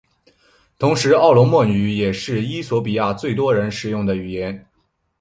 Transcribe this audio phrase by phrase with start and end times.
[0.79, 4.65] 同时奥罗莫语也是衣索比亚最多人使用的语言。